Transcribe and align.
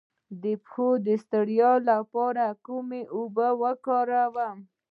د 0.43 0.45
پښو 0.63 0.89
د 1.05 1.07
ستړیا 1.23 1.71
لپاره 1.89 2.45
کومې 2.65 3.01
اوبه 3.15 3.47
وکاروم؟ 3.61 4.57